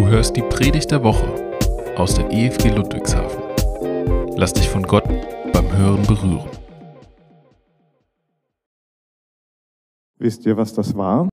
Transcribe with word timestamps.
Du 0.00 0.08
hörst 0.08 0.34
die 0.34 0.40
Predigt 0.40 0.90
der 0.92 1.04
Woche 1.04 1.28
aus 1.94 2.14
der 2.14 2.32
EFG 2.32 2.70
Ludwigshafen. 2.70 3.42
Lass 4.34 4.54
dich 4.54 4.66
von 4.66 4.82
Gott 4.82 5.04
beim 5.52 5.76
Hören 5.76 6.06
berühren. 6.06 6.48
Wisst 10.16 10.46
ihr, 10.46 10.56
was 10.56 10.72
das 10.72 10.96
war? 10.96 11.28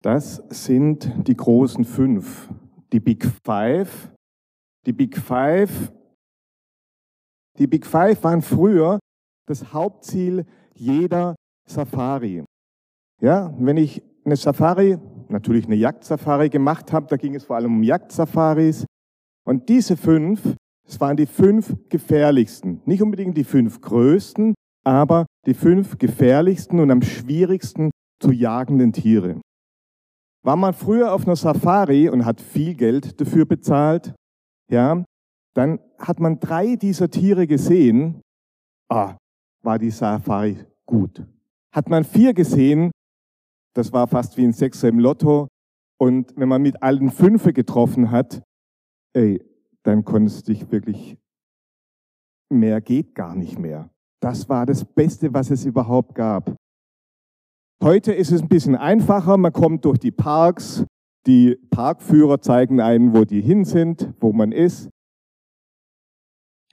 Das 0.00 0.42
sind 0.48 1.12
die 1.28 1.36
großen 1.36 1.84
fünf, 1.84 2.48
die 2.94 3.00
Big 3.00 3.30
Five. 3.44 4.10
Die 4.86 4.94
Big 4.94 5.18
Five, 5.18 5.92
die 7.58 7.66
Big 7.66 7.84
Five 7.84 8.24
waren 8.24 8.40
früher 8.40 8.98
das 9.46 9.70
Hauptziel 9.74 10.46
jeder 10.72 11.36
Safari. 11.68 12.42
Ja, 13.20 13.54
wenn 13.58 13.76
ich 13.76 14.02
eine 14.24 14.36
Safari, 14.36 14.98
natürlich 15.30 15.66
eine 15.66 15.76
Jagdsafari 15.76 16.48
gemacht 16.48 16.92
habe, 16.92 17.06
da 17.08 17.16
ging 17.16 17.34
es 17.34 17.44
vor 17.44 17.56
allem 17.56 17.76
um 17.76 17.82
Jagdsafaris. 17.82 18.86
Und 19.44 19.68
diese 19.68 19.96
fünf, 19.96 20.54
es 20.86 21.00
waren 21.00 21.16
die 21.16 21.26
fünf 21.26 21.74
gefährlichsten. 21.88 22.82
Nicht 22.84 23.02
unbedingt 23.02 23.36
die 23.36 23.44
fünf 23.44 23.80
größten, 23.80 24.54
aber 24.84 25.26
die 25.46 25.54
fünf 25.54 25.98
gefährlichsten 25.98 26.80
und 26.80 26.90
am 26.90 27.02
schwierigsten 27.02 27.90
zu 28.20 28.32
jagenden 28.32 28.92
Tiere. 28.92 29.40
War 30.42 30.56
man 30.56 30.72
früher 30.72 31.12
auf 31.12 31.26
einer 31.26 31.36
Safari 31.36 32.08
und 32.08 32.24
hat 32.24 32.40
viel 32.40 32.74
Geld 32.74 33.20
dafür 33.20 33.44
bezahlt, 33.44 34.14
ja, 34.70 35.04
dann 35.54 35.80
hat 35.98 36.20
man 36.20 36.38
drei 36.38 36.76
dieser 36.76 37.10
Tiere 37.10 37.46
gesehen, 37.46 38.20
ah, 38.88 39.16
war 39.62 39.78
die 39.78 39.90
Safari 39.90 40.58
gut. 40.86 41.24
Hat 41.72 41.88
man 41.88 42.04
vier 42.04 42.32
gesehen, 42.34 42.90
das 43.74 43.92
war 43.92 44.06
fast 44.06 44.36
wie 44.36 44.44
ein 44.44 44.52
Sechser 44.52 44.88
im 44.88 44.98
Lotto. 44.98 45.48
Und 45.98 46.32
wenn 46.36 46.48
man 46.48 46.62
mit 46.62 46.82
allen 46.82 47.10
Fünfe 47.10 47.52
getroffen 47.52 48.10
hat, 48.10 48.42
ey, 49.14 49.42
dann 49.82 50.04
konntest 50.04 50.48
du 50.48 50.52
dich 50.52 50.70
wirklich, 50.70 51.16
mehr 52.50 52.80
geht 52.80 53.14
gar 53.14 53.34
nicht 53.34 53.58
mehr. 53.58 53.90
Das 54.20 54.48
war 54.48 54.66
das 54.66 54.84
Beste, 54.84 55.32
was 55.32 55.50
es 55.50 55.64
überhaupt 55.64 56.14
gab. 56.14 56.54
Heute 57.82 58.12
ist 58.12 58.30
es 58.30 58.42
ein 58.42 58.48
bisschen 58.48 58.76
einfacher. 58.76 59.36
Man 59.38 59.52
kommt 59.52 59.84
durch 59.84 59.98
die 59.98 60.10
Parks. 60.10 60.84
Die 61.26 61.56
Parkführer 61.70 62.40
zeigen 62.40 62.80
einen, 62.80 63.14
wo 63.14 63.24
die 63.24 63.40
hin 63.40 63.64
sind, 63.64 64.12
wo 64.20 64.32
man 64.32 64.52
ist. 64.52 64.90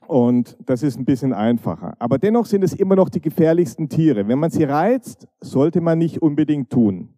Und 0.08 0.56
das 0.64 0.82
ist 0.82 0.98
ein 0.98 1.04
bisschen 1.04 1.34
einfacher. 1.34 1.94
Aber 1.98 2.16
dennoch 2.16 2.46
sind 2.46 2.64
es 2.64 2.72
immer 2.72 2.96
noch 2.96 3.10
die 3.10 3.20
gefährlichsten 3.20 3.90
Tiere. 3.90 4.26
Wenn 4.26 4.38
man 4.38 4.50
sie 4.50 4.64
reizt, 4.64 5.28
sollte 5.42 5.82
man 5.82 5.98
nicht 5.98 6.22
unbedingt 6.22 6.70
tun. 6.70 7.14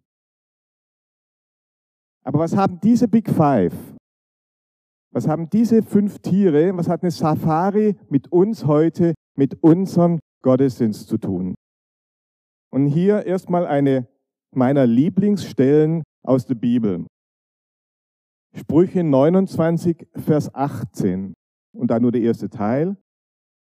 Aber 2.25 2.39
was 2.39 2.53
haben 2.53 2.81
diese 2.81 3.07
Big 3.07 3.29
Five? 3.29 3.73
Was 5.13 5.25
haben 5.25 5.49
diese 5.49 5.83
fünf 5.83 6.19
Tiere, 6.19 6.75
was 6.75 6.89
hat 6.89 7.01
eine 7.01 7.11
Safari 7.11 7.95
mit 8.09 8.29
uns 8.29 8.65
heute, 8.65 9.13
mit 9.37 9.63
unserem 9.63 10.19
Gottesdienst 10.43 11.07
zu 11.07 11.17
tun? 11.17 11.55
Und 12.73 12.87
hier 12.87 13.25
erstmal 13.25 13.67
eine 13.67 14.09
meiner 14.53 14.85
Lieblingsstellen 14.85 16.03
aus 16.23 16.45
der 16.45 16.55
Bibel. 16.55 17.05
Sprüche 18.53 19.01
29, 19.01 20.09
Vers 20.13 20.53
18 20.53 21.33
und 21.73 21.89
da 21.89 21.99
nur 21.99 22.11
der 22.11 22.21
erste 22.21 22.49
Teil. 22.49 22.97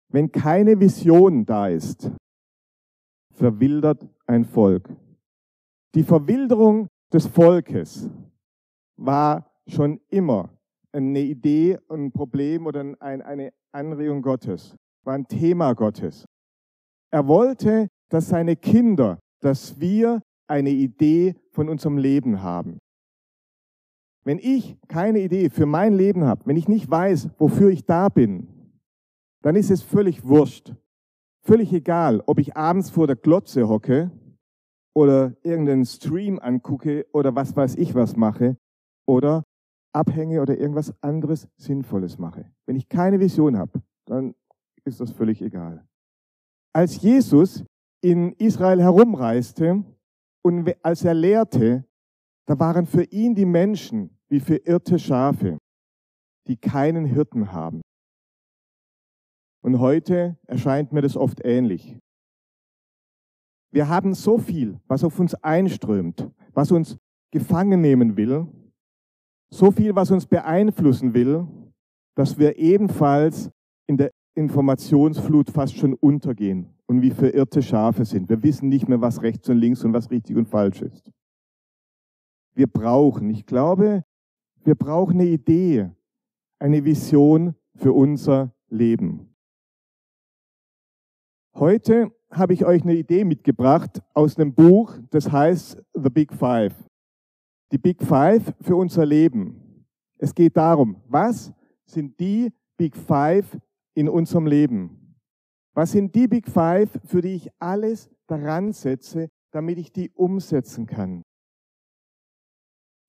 Wenn 0.09 0.31
keine 0.31 0.79
Vision 0.79 1.45
da 1.45 1.69
ist, 1.69 2.11
verwildert 3.33 4.07
ein 4.27 4.45
Volk. 4.45 4.89
Die 5.95 6.03
Verwilderung 6.03 6.89
des 7.13 7.27
Volkes 7.27 8.09
war 8.97 9.51
schon 9.67 10.01
immer 10.09 10.51
eine 10.93 11.21
Idee, 11.21 11.79
ein 11.89 12.13
Problem 12.13 12.67
oder 12.67 12.95
eine 13.01 13.53
Anregung 13.73 14.23
Gottes, 14.23 14.77
war 15.05 15.15
ein 15.15 15.27
Thema 15.27 15.75
Gottes. 15.75 16.25
Er 17.11 17.27
wollte, 17.27 17.89
dass 18.09 18.29
seine 18.29 18.57
Kinder, 18.57 19.19
dass 19.41 19.79
wir 19.79 20.23
eine 20.49 20.71
Idee 20.71 21.35
von 21.51 21.69
unserem 21.69 21.99
Leben 21.99 22.43
haben. 22.43 22.79
Wenn 24.27 24.41
ich 24.41 24.77
keine 24.89 25.21
Idee 25.21 25.51
für 25.51 25.67
mein 25.67 25.93
Leben 25.93 26.25
habe, 26.25 26.43
wenn 26.47 26.57
ich 26.57 26.67
nicht 26.67 26.91
weiß, 26.91 27.29
wofür 27.39 27.71
ich 27.71 27.85
da 27.85 28.09
bin, 28.09 28.49
dann 29.43 29.55
ist 29.55 29.71
es 29.71 29.83
völlig 29.83 30.27
wurscht. 30.27 30.75
Völlig 31.45 31.73
egal, 31.73 32.21
ob 32.27 32.41
ich 32.41 32.57
abends 32.57 32.91
vor 32.91 33.07
der 33.07 33.15
Glotze 33.15 33.69
hocke 33.69 34.11
oder 34.97 35.37
irgendeinen 35.45 35.87
Stream 35.87 36.41
angucke 36.41 37.07
oder 37.13 37.37
was 37.37 37.55
weiß 37.55 37.77
ich 37.77 37.95
was 37.95 38.17
mache 38.17 38.57
oder 39.07 39.45
abhänge 39.93 40.43
oder 40.43 40.59
irgendwas 40.59 40.93
anderes 41.05 41.47
Sinnvolles 41.57 42.19
mache. 42.19 42.51
Wenn 42.67 42.75
ich 42.75 42.89
keine 42.89 43.21
Vision 43.21 43.57
habe, 43.57 43.81
dann 44.07 44.35
ist 44.85 44.99
das 44.99 45.13
völlig 45.13 45.41
egal. 45.41 45.87
Als 46.73 47.01
Jesus 47.01 47.65
in 48.03 48.33
Israel 48.33 48.83
herumreiste 48.83 49.85
und 50.43 50.75
als 50.83 51.05
er 51.05 51.15
lehrte, 51.15 51.85
da 52.47 52.59
waren 52.59 52.87
für 52.87 53.05
ihn 53.05 53.37
die 53.37 53.47
Menschen 53.47 54.16
wie 54.29 54.41
verirrte 54.41 54.99
Schafe, 54.99 55.59
die 56.47 56.57
keinen 56.57 57.05
Hirten 57.05 57.53
haben. 57.53 57.83
Und 59.63 59.81
heute 59.81 60.39
erscheint 60.47 60.93
mir 60.93 61.03
das 61.03 61.17
oft 61.17 61.45
ähnlich. 61.45 61.99
Wir 63.73 63.89
haben 63.89 64.15
so 64.15 64.39
viel, 64.39 64.81
was 64.87 65.05
auf 65.05 65.19
uns 65.19 65.35
einströmt, 65.35 66.31
was 66.53 66.71
uns 66.71 66.97
gefangen 67.33 67.81
nehmen 67.81 68.17
will, 68.17 68.47
so 69.51 69.71
viel, 69.71 69.95
was 69.95 70.11
uns 70.11 70.27
beeinflussen 70.27 71.15
will, 71.15 71.47
dass 72.15 72.39
wir 72.39 72.57
ebenfalls 72.57 73.51
in 73.87 73.97
der 73.97 74.13
Informationsflut 74.35 75.51
fast 75.51 75.77
schon 75.77 75.95
untergehen 75.95 76.75
und 76.87 77.03
wie 77.03 77.11
verirrte 77.11 77.63
Schafe 77.63 78.05
sind. 78.05 78.29
Wir 78.29 78.43
wissen 78.43 78.69
nicht 78.69 78.89
mehr, 78.89 79.01
was 79.01 79.23
rechts 79.23 79.49
und 79.49 79.59
links 79.59 79.85
und 79.85 79.93
was 79.93 80.11
richtig 80.11 80.37
und 80.37 80.47
falsch 80.47 80.83
ist. 80.83 81.11
Wir 82.55 82.67
brauchen, 82.67 83.31
ich 83.31 83.45
glaube, 83.47 84.05
wir 84.67 84.75
brauchen 84.75 85.21
eine 85.21 85.29
Idee, 85.29 85.91
eine 86.59 86.85
Vision 86.85 87.55
für 87.77 87.93
unser 87.93 88.53
Leben. 88.69 89.33
Heute 91.55 92.11
habe 92.31 92.53
ich 92.53 92.65
euch 92.65 92.83
eine 92.83 92.97
Idee 92.97 93.25
mitgebracht 93.25 94.03
aus 94.13 94.37
einem 94.37 94.55
Buch, 94.55 94.99
das 95.11 95.31
heißt 95.31 95.81
The 95.95 96.11
Big 96.11 96.33
Five. 96.33 96.75
Die 97.71 97.79
Big 97.79 98.03
Five 98.03 98.53
für 98.61 98.75
unser 98.75 99.07
Leben. 99.07 99.87
Es 100.19 100.35
geht 100.35 100.57
darum, 100.57 101.01
was 101.07 101.53
sind 101.85 102.19
die 102.19 102.53
Big 102.77 102.97
Five 102.97 103.57
in 103.95 104.09
unserem 104.09 104.47
Leben? 104.49 105.17
Was 105.75 105.93
sind 105.93 106.13
die 106.13 106.27
Big 106.27 106.51
Five, 106.51 106.91
für 107.05 107.21
die 107.21 107.35
ich 107.35 107.51
alles 107.61 108.11
daran 108.27 108.73
setze, 108.73 109.29
damit 109.53 109.79
ich 109.79 109.93
die 109.93 110.11
umsetzen 110.11 110.87
kann? 110.87 111.23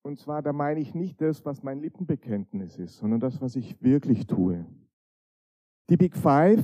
Und 0.08 0.18
zwar, 0.18 0.40
da 0.40 0.54
meine 0.54 0.80
ich 0.80 0.94
nicht 0.94 1.20
das, 1.20 1.44
was 1.44 1.62
mein 1.62 1.80
Lippenbekenntnis 1.80 2.78
ist, 2.78 2.96
sondern 2.96 3.20
das, 3.20 3.42
was 3.42 3.56
ich 3.56 3.82
wirklich 3.82 4.26
tue. 4.26 4.64
Die 5.90 5.98
Big 5.98 6.16
Five, 6.16 6.62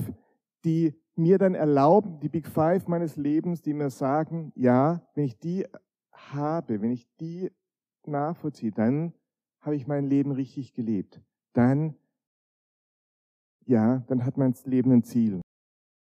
die 0.65 0.95
mir 1.15 1.37
dann 1.37 1.55
erlauben, 1.55 2.21
die 2.21 2.31
Big 2.31 2.49
Five 2.49 2.89
meines 2.89 3.17
Lebens, 3.17 3.61
die 3.61 3.75
mir 3.75 3.91
sagen, 3.91 4.51
ja, 4.57 5.07
wenn 5.15 5.25
ich 5.25 5.39
die 5.39 5.67
habe, 6.11 6.81
wenn 6.81 6.91
ich 6.91 7.07
die 7.21 7.51
nachvollziehe, 8.07 8.73
dann 8.73 9.13
habe 9.61 9.77
ich 9.77 9.87
mein 9.87 10.07
Leben 10.07 10.33
richtig 10.33 10.73
gelebt. 10.73 11.21
Dann, 11.53 11.97
ja, 13.67 13.99
dann 14.07 14.25
hat 14.25 14.39
mein 14.39 14.55
Leben 14.65 14.91
ein 14.91 15.05
Ziel. 15.05 15.43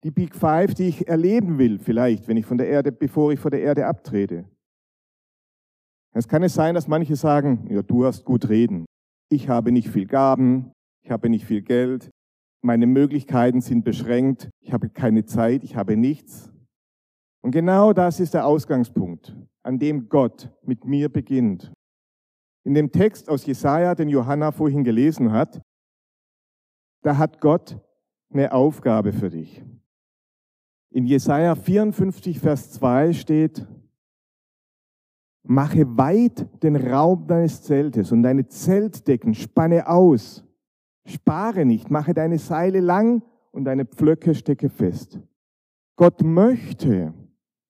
Die 0.05 0.13
Big 0.13 0.37
Five, 0.37 0.75
die 0.75 0.87
ich 0.87 1.09
erleben 1.09 1.59
will, 1.59 1.81
vielleicht, 1.81 2.29
wenn 2.29 2.37
ich 2.37 2.47
von 2.47 2.59
der 2.59 2.69
Erde, 2.69 2.93
bevor 2.93 3.33
ich 3.33 3.41
von 3.41 3.51
der 3.51 3.63
Erde 3.63 3.85
abtrete. 3.85 4.45
Es 6.15 6.29
kann 6.29 6.43
es 6.43 6.55
sein, 6.55 6.75
dass 6.75 6.89
manche 6.89 7.17
sagen, 7.17 7.67
ja, 7.71 7.83
du 7.83 8.05
hast 8.05 8.25
gut 8.25 8.49
reden. 8.49 8.85
Ich 9.31 9.49
habe 9.49 9.73
nicht 9.73 9.89
viel 9.89 10.07
Gaben, 10.07 10.73
ich 11.03 11.11
habe 11.11 11.31
nicht 11.31 11.47
viel 11.47 11.63
Geld, 11.63 12.11
meine 12.63 12.87
Möglichkeiten 12.87 13.61
sind 13.61 13.85
beschränkt, 13.85 14.51
ich 14.61 14.73
habe 14.73 14.89
keine 14.89 15.25
Zeit, 15.25 15.65
ich 15.65 15.75
habe 15.75 15.97
nichts. 15.97 16.53
Und 17.43 17.51
genau 17.51 17.93
das 17.93 18.21
ist 18.21 18.35
der 18.35 18.47
Ausgangspunkt, 18.47 19.37
an 19.65 19.79
dem 19.79 20.09
Gott 20.09 20.51
mit 20.63 20.85
mir 20.85 21.09
beginnt. 21.09 21.73
In 22.65 22.75
dem 22.75 22.93
Text 22.93 23.29
aus 23.29 23.45
Jesaja, 23.45 23.95
den 23.95 24.09
Johanna 24.09 24.53
vorhin 24.53 24.85
gelesen 24.85 25.33
hat, 25.33 25.61
da 27.03 27.17
hat 27.19 27.41
Gott 27.41 27.81
eine 28.33 28.53
Aufgabe 28.53 29.13
für 29.13 29.31
dich. 29.31 29.65
In 30.91 31.07
Jesaja 31.07 31.57
54, 31.57 32.39
Vers 32.39 32.71
2 32.73 33.13
steht, 33.13 33.67
Mache 35.45 35.97
weit 35.97 36.47
den 36.63 36.77
Raum 36.77 37.27
deines 37.27 37.63
Zeltes 37.63 38.13
und 38.13 38.23
deine 38.23 38.47
Zeltdecken 38.47 39.35
spanne 39.35 39.89
aus. 39.89 40.45
Spare 41.05 41.65
nicht, 41.65 41.91
mache 41.91 42.15
deine 42.15 42.39
Seile 42.39 42.81
lang 42.81 43.23
und 43.51 43.65
deine 43.65 43.85
Pflöcke 43.85 44.35
stecke 44.35 44.69
fest. 44.69 45.21
Gott 45.97 46.23
möchte, 46.23 47.13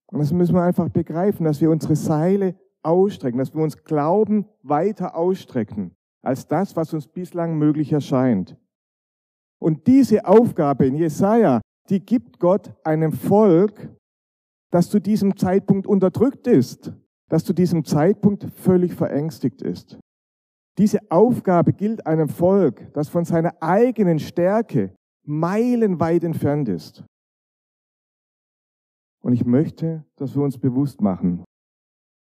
und 0.06 0.18
das 0.18 0.32
müssen 0.32 0.54
wir 0.54 0.62
einfach 0.62 0.90
begreifen, 0.90 1.44
dass 1.44 1.60
wir 1.60 1.70
unsere 1.70 1.96
Seile 1.96 2.54
ausstrecken, 2.82 3.38
dass 3.38 3.54
wir 3.54 3.62
uns 3.62 3.82
Glauben 3.84 4.46
weiter 4.62 5.16
ausstrecken. 5.16 5.96
als 6.22 6.46
das, 6.46 6.76
was 6.76 6.94
uns 6.94 7.08
bislang 7.08 7.58
möglich 7.58 7.92
erscheint. 7.92 8.56
Und 9.58 9.86
diese 9.86 10.24
Aufgabe 10.24 10.86
in 10.86 10.94
Jesaja, 10.94 11.60
die 11.88 12.00
gibt 12.00 12.38
Gott 12.38 12.72
einem 12.84 13.12
Volk, 13.12 13.90
das 14.70 14.88
zu 14.88 15.00
diesem 15.00 15.36
Zeitpunkt 15.36 15.86
unterdrückt 15.86 16.46
ist, 16.46 16.92
das 17.32 17.44
zu 17.44 17.54
diesem 17.54 17.82
Zeitpunkt 17.86 18.44
völlig 18.52 18.94
verängstigt 18.94 19.62
ist. 19.62 19.98
Diese 20.76 20.98
Aufgabe 21.10 21.72
gilt 21.72 22.06
einem 22.06 22.28
Volk, 22.28 22.92
das 22.92 23.08
von 23.08 23.24
seiner 23.24 23.54
eigenen 23.62 24.18
Stärke 24.18 24.94
meilenweit 25.24 26.24
entfernt 26.24 26.68
ist. 26.68 27.04
Und 29.22 29.32
ich 29.32 29.46
möchte, 29.46 30.04
dass 30.16 30.36
wir 30.36 30.42
uns 30.42 30.58
bewusst 30.58 31.00
machen. 31.00 31.42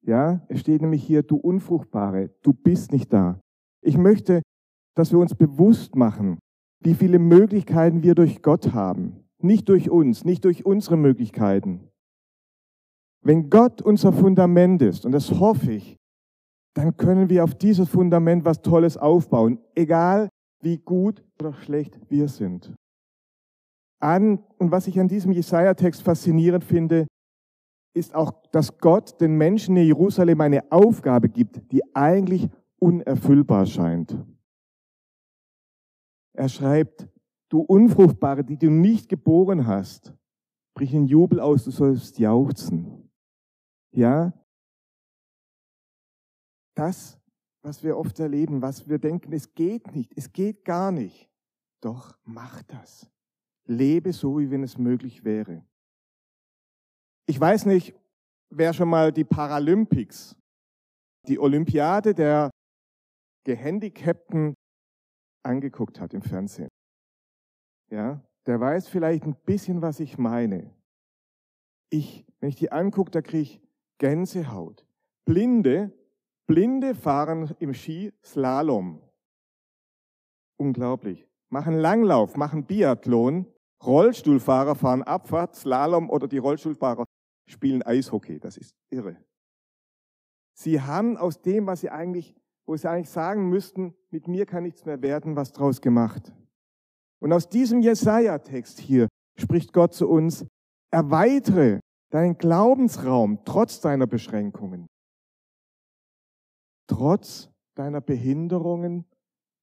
Ja, 0.06 0.46
es 0.50 0.60
steht 0.60 0.82
nämlich 0.82 1.04
hier, 1.04 1.24
du 1.24 1.38
Unfruchtbare, 1.38 2.30
du 2.44 2.54
bist 2.54 2.92
nicht 2.92 3.12
da. 3.12 3.40
Ich 3.84 3.98
möchte, 3.98 4.44
dass 4.96 5.12
wir 5.12 5.18
uns 5.18 5.34
bewusst 5.34 5.96
machen, 5.96 6.38
wie 6.80 6.94
viele 6.94 7.18
Möglichkeiten 7.18 8.04
wir 8.04 8.14
durch 8.14 8.44
Gott 8.44 8.74
haben. 8.74 9.24
Nicht 9.42 9.68
durch 9.68 9.90
uns, 9.90 10.26
nicht 10.26 10.46
durch 10.46 10.64
unsere 10.64 10.98
Möglichkeiten. 10.98 11.91
Wenn 13.24 13.50
Gott 13.50 13.82
unser 13.82 14.12
Fundament 14.14 14.82
ist, 14.82 15.06
und 15.06 15.12
das 15.12 15.32
hoffe 15.32 15.74
ich, 15.74 15.98
dann 16.74 16.96
können 16.98 17.30
wir 17.30 17.44
auf 17.44 17.56
dieses 17.56 17.90
Fundament 17.90 18.46
was 18.46 18.62
Tolles 18.62 18.98
aufbauen, 18.98 19.60
egal 19.76 20.30
wie 20.62 20.78
gut 20.78 21.24
oder 21.40 21.54
schlecht 21.54 22.00
wir 22.10 22.28
sind. 22.28 22.74
An, 24.00 24.44
und 24.58 24.72
was 24.72 24.88
ich 24.88 25.00
an 25.00 25.08
diesem 25.08 25.32
Jesaja-Text 25.32 26.02
faszinierend 26.02 26.64
finde, 26.64 27.08
ist 27.94 28.16
auch, 28.16 28.32
dass 28.52 28.78
Gott 28.78 29.20
den 29.20 29.38
Menschen 29.38 29.76
in 29.78 29.86
Jerusalem 29.86 30.42
eine 30.42 30.72
Aufgabe 30.72 31.30
gibt, 31.30 31.72
die 31.72 31.84
eigentlich 31.94 32.50
unerfüllbar 32.80 33.66
scheint. 33.66 34.18
Er 36.34 36.50
schreibt, 36.50 37.08
du 37.50 37.60
Unfruchtbare, 37.60 38.44
die 38.44 38.58
du 38.58 38.72
nicht 38.72 39.10
geboren 39.10 39.68
hast, 39.68 40.14
brich 40.74 40.94
in 40.94 41.06
Jubel 41.06 41.40
aus, 41.40 41.66
du 41.66 41.72
sollst 41.72 42.18
jauchzen. 42.18 43.01
Ja? 43.92 44.34
Das, 46.76 47.20
was 47.62 47.84
wir 47.84 47.98
oft 47.98 48.20
erleben, 48.20 48.62
was 48.62 48.88
wir 48.88 48.98
denken, 48.98 49.34
es 49.34 49.54
geht 49.54 49.94
nicht, 49.94 50.12
es 50.18 50.32
geht 50.32 50.66
gar 50.66 50.92
nicht. 50.92 51.30
Doch 51.82 52.18
mach 52.24 52.64
das. 52.64 53.10
Lebe 53.66 54.14
so, 54.14 54.40
wie 54.40 54.50
wenn 54.50 54.64
es 54.64 54.78
möglich 54.78 55.24
wäre. 55.24 55.66
Ich 57.28 57.40
weiß 57.40 57.66
nicht, 57.66 57.96
wer 58.50 58.74
schon 58.74 58.90
mal 58.90 59.12
die 59.12 59.24
Paralympics, 59.24 60.36
die 61.28 61.40
Olympiade 61.40 62.14
der 62.14 62.50
Gehandicapten 63.46 64.54
angeguckt 65.44 66.00
hat 66.00 66.14
im 66.14 66.22
Fernsehen. 66.22 66.70
Ja, 67.90 68.22
der 68.46 68.60
weiß 68.60 68.88
vielleicht 68.88 69.24
ein 69.24 69.36
bisschen, 69.46 69.82
was 69.82 70.00
ich 70.00 70.18
meine. 70.18 70.74
Ich, 71.90 72.26
wenn 72.40 72.50
ich 72.50 72.56
die 72.56 72.72
angucke, 72.72 73.12
da 73.12 73.22
kriege 73.22 73.44
ich 73.44 73.62
Gänsehaut. 74.02 74.86
Blinde, 75.26 75.94
Blinde 76.48 76.96
fahren 76.96 77.56
im 77.60 77.74
Ski 77.74 78.12
Slalom. 78.26 79.00
Unglaublich. 80.58 81.28
Machen 81.50 81.76
Langlauf, 81.76 82.36
machen 82.36 82.66
Biathlon. 82.66 83.46
Rollstuhlfahrer 83.84 84.76
fahren 84.76 85.04
Abfahrt, 85.04 85.56
Slalom 85.56 86.10
oder 86.10 86.28
die 86.28 86.38
Rollstuhlfahrer 86.38 87.06
spielen 87.48 87.84
Eishockey. 87.84 88.40
Das 88.40 88.58
ist 88.58 88.76
irre. 88.90 89.18
Sie 90.54 90.82
haben 90.82 91.18
aus 91.18 91.42
dem, 91.42 91.66
was 91.68 91.82
sie 91.82 91.90
eigentlich 91.90 92.36
wo 92.72 92.76
sie 92.78 92.90
eigentlich 92.90 93.10
sagen 93.10 93.50
müssten, 93.50 93.94
mit 94.12 94.28
mir 94.28 94.46
kann 94.46 94.64
nichts 94.64 94.86
mehr 94.86 95.02
werden, 95.02 95.36
was 95.36 95.52
draus 95.52 95.82
gemacht. 95.82 96.34
Und 97.20 97.34
aus 97.34 97.50
diesem 97.50 97.82
Jesaja-Text 97.82 98.80
hier 98.80 99.08
spricht 99.38 99.74
Gott 99.74 99.94
zu 99.94 100.08
uns, 100.08 100.46
erweitere 100.90 101.80
deinen 102.12 102.38
Glaubensraum 102.38 103.44
trotz 103.46 103.82
deiner 103.82 104.06
Beschränkungen, 104.08 104.88
trotz 106.88 107.50
deiner 107.76 108.02
Behinderungen, 108.02 109.06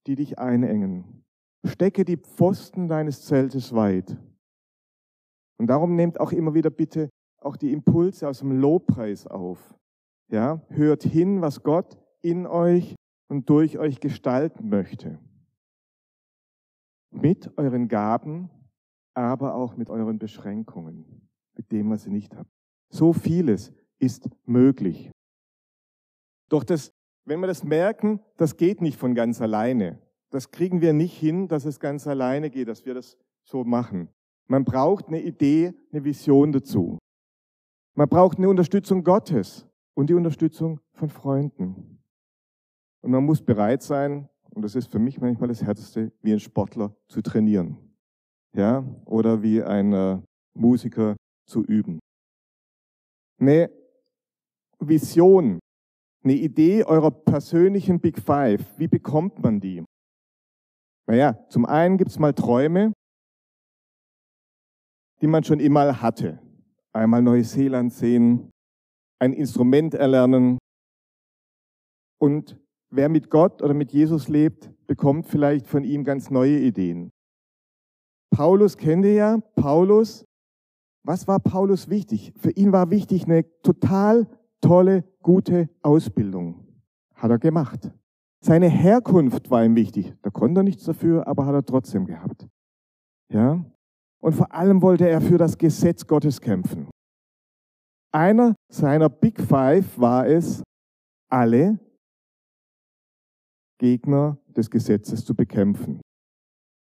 die 0.07 0.15
dich 0.15 0.37
einengen. 0.37 1.23
Stecke 1.65 2.05
die 2.05 2.17
Pfosten 2.17 2.87
deines 2.87 3.25
Zeltes 3.25 3.73
weit. 3.73 4.17
Und 5.57 5.67
darum 5.67 5.95
nehmt 5.95 6.19
auch 6.19 6.31
immer 6.31 6.53
wieder 6.53 6.69
bitte 6.69 7.09
auch 7.41 7.55
die 7.55 7.71
Impulse 7.71 8.27
aus 8.27 8.39
dem 8.39 8.59
Lobpreis 8.59 9.27
auf. 9.27 9.77
Ja, 10.31 10.61
hört 10.69 11.03
hin, 11.03 11.41
was 11.41 11.63
Gott 11.63 11.97
in 12.21 12.45
euch 12.45 12.95
und 13.29 13.49
durch 13.49 13.77
euch 13.77 13.99
gestalten 13.99 14.69
möchte. 14.69 15.19
Mit 17.11 17.57
euren 17.57 17.87
Gaben, 17.87 18.49
aber 19.15 19.55
auch 19.55 19.75
mit 19.75 19.89
euren 19.89 20.19
Beschränkungen, 20.19 21.28
mit 21.59 21.73
dem, 21.73 21.89
was 21.89 22.05
ihr 22.05 22.13
nicht 22.13 22.37
habt. 22.37 22.49
So 22.89 23.11
vieles 23.11 23.73
ist 23.99 24.29
möglich. 24.45 25.11
Doch 26.47 26.63
das, 26.63 26.93
wenn 27.25 27.41
wir 27.41 27.47
das 27.47 27.65
merken, 27.65 28.21
das 28.37 28.55
geht 28.55 28.81
nicht 28.81 28.97
von 28.97 29.13
ganz 29.13 29.41
alleine. 29.41 29.99
Das 30.29 30.51
kriegen 30.51 30.79
wir 30.79 30.93
nicht 30.93 31.17
hin, 31.17 31.49
dass 31.49 31.65
es 31.65 31.81
ganz 31.81 32.07
alleine 32.07 32.49
geht, 32.49 32.69
dass 32.69 32.85
wir 32.85 32.93
das 32.93 33.17
so 33.43 33.65
machen. 33.65 34.07
Man 34.47 34.63
braucht 34.63 35.09
eine 35.09 35.21
Idee, 35.21 35.73
eine 35.91 36.05
Vision 36.05 36.53
dazu. 36.53 36.97
Man 37.93 38.07
braucht 38.07 38.37
eine 38.37 38.47
Unterstützung 38.47 39.03
Gottes 39.03 39.67
und 39.95 40.09
die 40.09 40.13
Unterstützung 40.13 40.79
von 40.93 41.09
Freunden. 41.09 41.99
Und 43.01 43.11
man 43.11 43.25
muss 43.25 43.41
bereit 43.41 43.83
sein, 43.83 44.29
und 44.51 44.61
das 44.61 44.75
ist 44.75 44.89
für 44.89 44.99
mich 44.99 45.19
manchmal 45.19 45.49
das 45.49 45.61
Härteste, 45.61 46.13
wie 46.21 46.31
ein 46.31 46.39
Sportler 46.39 46.95
zu 47.09 47.21
trainieren. 47.21 47.77
Ja, 48.55 48.85
oder 49.05 49.43
wie 49.43 49.61
ein 49.61 49.91
äh, 49.91 50.21
Musiker 50.53 51.15
zu 51.49 51.63
üben. 51.63 51.99
Eine 53.39 53.71
Vision, 54.79 55.59
eine 56.23 56.33
Idee 56.33 56.83
eurer 56.83 57.11
persönlichen 57.11 57.99
Big 57.99 58.19
Five, 58.19 58.77
wie 58.77 58.87
bekommt 58.87 59.39
man 59.41 59.59
die? 59.59 59.83
Naja, 61.07 61.45
zum 61.49 61.65
einen 61.65 61.97
gibt's 61.97 62.19
mal 62.19 62.33
Träume, 62.33 62.93
die 65.21 65.27
man 65.27 65.43
schon 65.43 65.59
immer 65.59 66.01
hatte. 66.01 66.39
Einmal 66.93 67.21
Neuseeland 67.21 67.93
sehen, 67.93 68.51
ein 69.19 69.33
Instrument 69.33 69.93
erlernen 69.93 70.59
und 72.19 72.59
Wer 72.91 73.07
mit 73.07 73.29
Gott 73.29 73.61
oder 73.61 73.75
mit 73.75 73.91
Jesus 73.91 74.27
lebt, 74.27 74.71
bekommt 74.87 75.27
vielleicht 75.27 75.67
von 75.67 75.83
ihm 75.83 76.03
ganz 76.03 76.31
neue 76.31 76.57
Ideen. 76.57 77.11
Paulus 78.31 78.77
kennt 78.77 79.05
ihr 79.05 79.13
ja. 79.13 79.37
Paulus, 79.55 80.25
was 81.03 81.27
war 81.27 81.39
Paulus 81.39 81.89
wichtig? 81.89 82.33
Für 82.37 82.51
ihn 82.51 82.71
war 82.71 82.91
wichtig 82.91 83.25
eine 83.25 83.45
total 83.61 84.27
tolle, 84.61 85.03
gute 85.21 85.69
Ausbildung. 85.81 86.65
Hat 87.15 87.31
er 87.31 87.39
gemacht. 87.39 87.91
Seine 88.41 88.69
Herkunft 88.69 89.49
war 89.49 89.63
ihm 89.63 89.75
wichtig. 89.75 90.13
Da 90.21 90.29
konnte 90.29 90.61
er 90.61 90.63
nichts 90.63 90.85
dafür, 90.85 91.27
aber 91.27 91.45
hat 91.45 91.55
er 91.55 91.65
trotzdem 91.65 92.05
gehabt. 92.05 92.47
Ja? 93.31 93.65
Und 94.21 94.33
vor 94.33 94.53
allem 94.53 94.81
wollte 94.81 95.07
er 95.07 95.21
für 95.21 95.37
das 95.37 95.57
Gesetz 95.57 96.05
Gottes 96.07 96.39
kämpfen. 96.39 96.89
Einer 98.11 98.55
seiner 98.71 99.09
Big 99.09 99.39
Five 99.39 99.97
war 99.99 100.27
es, 100.27 100.63
alle 101.29 101.79
Gegner 103.79 104.37
des 104.47 104.69
Gesetzes 104.69 105.23
zu 105.23 105.35
bekämpfen. 105.35 106.01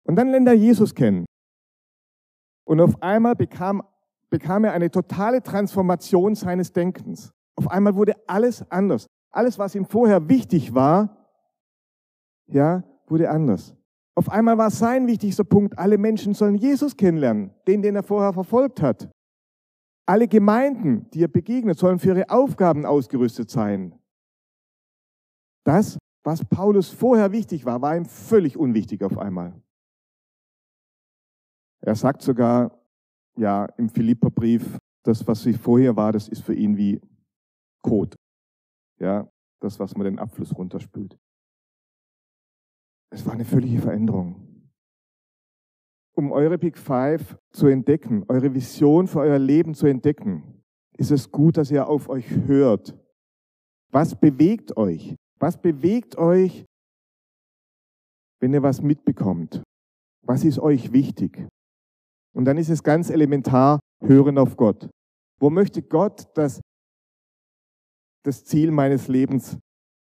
Und 0.07 0.17
dann 0.17 0.31
lernt 0.31 0.49
er 0.49 0.55
Jesus 0.55 0.95
kennen. 0.95 1.27
Und 2.71 2.81
auf 2.81 3.03
einmal 3.03 3.35
bekam, 3.35 3.83
bekam 4.31 4.63
er 4.63 4.73
eine 4.73 4.93
totale 4.93 5.43
Transformation 5.43 6.37
seines 6.37 6.73
Denkens. 6.73 7.33
Auf 7.57 7.69
einmal 7.69 7.97
wurde 7.97 8.15
alles 8.29 8.65
anders. 8.71 9.07
Alles, 9.33 9.59
was 9.59 9.75
ihm 9.75 9.85
vorher 9.85 10.29
wichtig 10.29 10.73
war, 10.73 11.27
ja, 12.47 12.85
wurde 13.09 13.29
anders. 13.29 13.75
Auf 14.15 14.29
einmal 14.29 14.57
war 14.57 14.71
sein 14.71 15.09
wichtigster 15.09 15.43
Punkt, 15.43 15.77
alle 15.81 15.99
Menschen 15.99 16.33
sollen 16.33 16.55
Jesus 16.55 16.97
kennenlernen, 16.97 17.51
den, 17.67 17.83
den 17.83 17.97
er 17.97 18.05
vorher 18.05 18.33
verfolgt 18.33 18.81
hat. 18.81 19.11
Alle 20.07 20.29
Gemeinden, 20.29 21.11
die 21.11 21.25
er 21.25 21.29
begegnet, 21.29 21.77
sollen 21.77 21.99
für 21.99 22.11
ihre 22.11 22.31
Aufgaben 22.31 22.87
ausgerüstet 22.87 23.51
sein. 23.51 23.99
Das 25.65 25.99
was 26.23 26.45
Paulus 26.45 26.91
vorher 26.91 27.33
wichtig 27.33 27.65
war, 27.65 27.83
war 27.83 27.97
ihm 27.97 28.05
völlig 28.05 28.57
unwichtig 28.57 29.03
auf 29.03 29.19
einmal. 29.19 29.61
Er 31.81 31.95
sagt 31.95 32.23
sogar, 32.23 32.79
ja, 33.37 33.67
im 33.77 33.89
Philipperbrief, 33.89 34.79
das, 35.03 35.27
was 35.27 35.43
sie 35.43 35.55
vorher 35.55 35.97
war, 35.97 36.13
das 36.13 36.29
ist 36.29 36.43
für 36.43 36.55
ihn 36.55 36.77
wie 36.77 37.01
Kot. 37.83 38.15
Ja, 38.99 39.31
das, 39.61 39.79
was 39.79 39.97
man 39.97 40.05
den 40.05 40.19
Abfluss 40.19 40.55
runterspült. 40.57 41.19
Es 43.11 43.25
war 43.25 43.33
eine 43.33 43.45
völlige 43.45 43.81
Veränderung. 43.81 44.71
Um 46.15 46.33
eure 46.33 46.59
Big 46.59 46.77
Five 46.77 47.39
zu 47.51 47.67
entdecken, 47.67 48.25
eure 48.29 48.53
Vision 48.53 49.07
für 49.07 49.21
euer 49.21 49.39
Leben 49.39 49.75
zu 49.75 49.87
entdecken, 49.87 50.63
ist 50.99 51.11
es 51.11 51.31
gut, 51.31 51.57
dass 51.57 51.71
ihr 51.71 51.89
auf 51.89 52.09
euch 52.09 52.31
hört. 52.47 52.95
Was 53.91 54.15
bewegt 54.15 54.77
euch? 54.77 55.17
Was 55.39 55.61
bewegt 55.61 56.19
euch, 56.19 56.67
wenn 58.41 58.55
ihr 58.55 58.63
was 58.63 58.83
mitbekommt. 58.83 59.63
Was 60.23 60.45
ist 60.45 60.59
euch 60.59 60.93
wichtig? 60.93 61.47
Und 62.33 62.45
dann 62.45 62.59
ist 62.59 62.69
es 62.69 62.83
ganz 62.83 63.11
elementar, 63.11 63.81
hören 64.03 64.39
auf 64.39 64.57
Gott. 64.57 64.89
Wo 65.39 65.51
möchte 65.51 65.83
Gott 65.83 66.29
das, 66.35 66.61
das 68.25 68.45
Ziel 68.45 68.71
meines 68.71 69.09
Lebens 69.09 69.59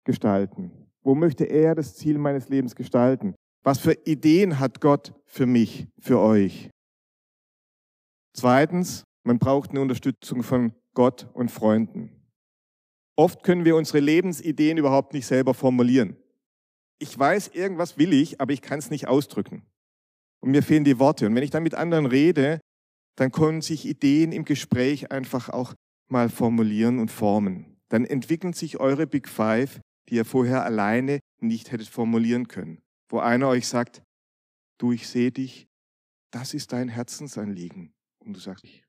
gestalten? 0.05 0.73
Wo 1.03 1.15
möchte 1.15 1.45
er 1.45 1.75
das 1.75 1.95
Ziel 1.95 2.19
meines 2.19 2.49
Lebens 2.49 2.75
gestalten? 2.75 3.35
Was 3.62 3.79
für 3.79 3.93
Ideen 4.05 4.59
hat 4.59 4.81
Gott 4.81 5.15
für 5.25 5.47
mich, 5.47 5.87
für 5.99 6.19
euch? 6.19 6.71
Zweitens, 8.35 9.05
man 9.25 9.39
braucht 9.39 9.71
eine 9.71 9.81
Unterstützung 9.81 10.43
von 10.43 10.73
Gott 10.95 11.29
und 11.35 11.50
Freunden. 11.50 12.11
Oft 13.17 13.43
können 13.43 13.65
wir 13.65 13.77
unsere 13.77 14.00
Lebensideen 14.00 14.79
überhaupt 14.79 15.12
nicht 15.12 15.27
selber 15.27 15.53
formulieren. 15.53 16.17
Ich 16.99 17.19
weiß, 17.19 17.49
irgendwas 17.49 17.99
will 17.99 18.12
ich, 18.12 18.41
aber 18.41 18.53
ich 18.53 18.62
kann 18.62 18.79
es 18.79 18.91
nicht 18.91 19.09
ausdrücken. 19.09 19.67
Und 20.41 20.53
mir 20.53 20.63
fehlen 20.63 20.85
die 20.85 20.99
Worte. 20.99 21.27
Und 21.27 21.35
wenn 21.35 21.43
ich 21.43 21.51
dann 21.51 21.63
mit 21.63 21.75
anderen 21.75 22.07
rede, 22.07 22.61
dann 23.17 23.33
können 23.33 23.61
sich 23.61 23.87
Ideen 23.87 24.33
im 24.33 24.45
Gespräch 24.45 25.11
einfach 25.11 25.49
auch 25.49 25.75
mal 26.09 26.29
formulieren 26.29 26.99
und 26.99 27.11
formen. 27.11 27.77
Dann 27.89 28.05
entwickeln 28.05 28.53
sich 28.53 28.79
eure 28.79 29.07
Big 29.07 29.29
Five, 29.29 29.81
die 30.09 30.17
ihr 30.17 30.25
vorher 30.25 30.65
alleine 30.65 31.21
nicht 31.41 31.73
hättet 31.73 31.89
formulieren 31.89 32.49
können. 32.49 32.81
Wo 33.09 33.19
einer 33.19 33.49
euch 33.49 33.69
sagt, 33.69 34.03
du, 34.79 34.93
ich 34.93 35.09
sehe 35.09 35.31
dich, 35.31 35.69
das 36.31 36.55
ist 36.55 36.73
dein 36.73 36.89
Herzensanliegen. 36.89 37.93
Und 38.25 38.35
du 38.35 38.41
sagst, 38.41 38.65
ich. 38.65 38.85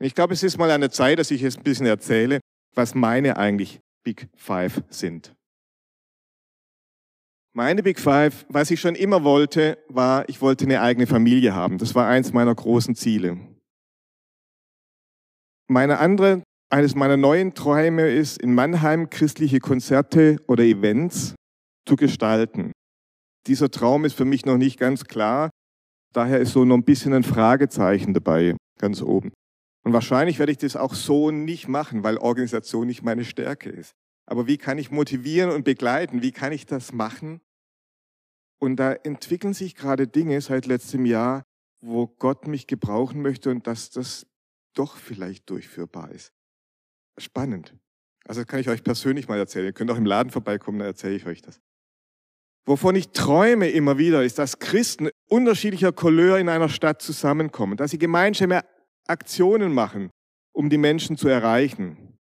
Ich 0.00 0.14
glaube, 0.14 0.34
es 0.34 0.42
ist 0.42 0.58
mal 0.58 0.70
an 0.70 0.80
der 0.80 0.90
Zeit, 0.90 1.18
dass 1.18 1.30
ich 1.30 1.40
jetzt 1.40 1.58
ein 1.58 1.62
bisschen 1.62 1.86
erzähle, 1.86 2.40
was 2.74 2.94
meine 2.94 3.36
eigentlich 3.36 3.80
Big 4.02 4.28
Five 4.36 4.82
sind. 4.90 5.34
Meine 7.56 7.84
Big 7.84 8.00
Five, 8.00 8.46
was 8.48 8.72
ich 8.72 8.80
schon 8.80 8.96
immer 8.96 9.22
wollte, 9.22 9.78
war, 9.88 10.28
ich 10.28 10.40
wollte 10.40 10.64
eine 10.64 10.80
eigene 10.80 11.06
Familie 11.06 11.54
haben. 11.54 11.78
Das 11.78 11.94
war 11.94 12.08
eins 12.08 12.32
meiner 12.32 12.52
großen 12.52 12.96
Ziele. 12.96 13.38
Meine 15.68 15.98
andere, 15.98 16.42
eines 16.68 16.96
meiner 16.96 17.16
neuen 17.16 17.54
Träume 17.54 18.10
ist, 18.10 18.42
in 18.42 18.56
Mannheim 18.56 19.08
christliche 19.08 19.60
Konzerte 19.60 20.38
oder 20.48 20.64
Events 20.64 21.36
zu 21.88 21.94
gestalten. 21.94 22.72
Dieser 23.46 23.70
Traum 23.70 24.04
ist 24.04 24.14
für 24.14 24.24
mich 24.24 24.44
noch 24.44 24.56
nicht 24.56 24.80
ganz 24.80 25.04
klar. 25.04 25.50
Daher 26.12 26.40
ist 26.40 26.54
so 26.54 26.64
noch 26.64 26.76
ein 26.76 26.84
bisschen 26.84 27.12
ein 27.12 27.22
Fragezeichen 27.22 28.14
dabei, 28.14 28.56
ganz 28.80 29.00
oben. 29.00 29.32
Und 29.84 29.92
wahrscheinlich 29.92 30.40
werde 30.40 30.50
ich 30.50 30.58
das 30.58 30.74
auch 30.74 30.94
so 30.94 31.30
nicht 31.30 31.68
machen, 31.68 32.02
weil 32.02 32.18
Organisation 32.18 32.88
nicht 32.88 33.04
meine 33.04 33.24
Stärke 33.24 33.70
ist. 33.70 33.92
Aber 34.26 34.48
wie 34.48 34.58
kann 34.58 34.78
ich 34.78 34.90
motivieren 34.90 35.50
und 35.50 35.64
begleiten? 35.64 36.20
Wie 36.20 36.32
kann 36.32 36.50
ich 36.50 36.66
das 36.66 36.92
machen? 36.92 37.40
Und 38.64 38.76
da 38.76 38.94
entwickeln 38.94 39.52
sich 39.52 39.74
gerade 39.74 40.06
Dinge 40.06 40.40
seit 40.40 40.64
letztem 40.64 41.04
Jahr, 41.04 41.44
wo 41.82 42.06
Gott 42.06 42.46
mich 42.46 42.66
gebrauchen 42.66 43.20
möchte 43.20 43.50
und 43.50 43.66
dass 43.66 43.90
das 43.90 44.26
doch 44.74 44.96
vielleicht 44.96 45.50
durchführbar 45.50 46.10
ist. 46.10 46.32
Spannend. 47.18 47.76
Also 48.26 48.40
das 48.40 48.48
kann 48.48 48.60
ich 48.60 48.70
euch 48.70 48.82
persönlich 48.82 49.28
mal 49.28 49.38
erzählen. 49.38 49.66
Ihr 49.66 49.74
könnt 49.74 49.90
auch 49.90 49.98
im 49.98 50.06
Laden 50.06 50.30
vorbeikommen, 50.30 50.78
dann 50.78 50.88
erzähle 50.88 51.14
ich 51.14 51.26
euch 51.26 51.42
das. 51.42 51.60
Wovon 52.66 52.96
ich 52.96 53.10
träume 53.10 53.68
immer 53.68 53.98
wieder, 53.98 54.24
ist, 54.24 54.38
dass 54.38 54.58
Christen 54.58 55.10
unterschiedlicher 55.28 55.92
Couleur 55.92 56.38
in 56.38 56.48
einer 56.48 56.70
Stadt 56.70 57.02
zusammenkommen, 57.02 57.76
dass 57.76 57.90
sie 57.90 57.98
gemeinsame 57.98 58.62
Aktionen 59.06 59.74
machen, 59.74 60.08
um 60.54 60.70
die 60.70 60.78
Menschen 60.78 61.18
zu 61.18 61.28
erreichen. 61.28 62.16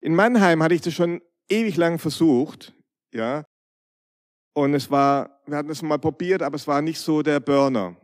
In 0.00 0.16
Mannheim 0.16 0.60
hatte 0.60 0.74
ich 0.74 0.80
das 0.80 0.94
schon 0.94 1.22
ewig 1.48 1.76
lang 1.76 2.00
versucht, 2.00 2.74
ja. 3.14 3.44
Und 4.58 4.74
es 4.74 4.90
war, 4.90 5.40
wir 5.46 5.56
hatten 5.56 5.70
es 5.70 5.82
mal 5.82 6.00
probiert, 6.00 6.42
aber 6.42 6.56
es 6.56 6.66
war 6.66 6.82
nicht 6.82 6.98
so 6.98 7.22
der 7.22 7.38
Burner. 7.38 7.94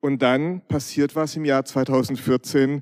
Und 0.00 0.22
dann 0.22 0.66
passiert 0.66 1.14
was 1.14 1.36
im 1.36 1.44
Jahr 1.44 1.62
2014, 1.62 2.80